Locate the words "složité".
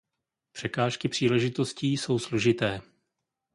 2.19-2.81